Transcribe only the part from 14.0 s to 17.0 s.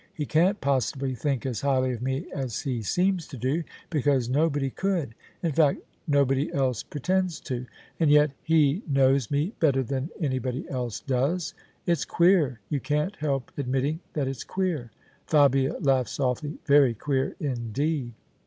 that it's queer 1" Fabia laughed softly." Very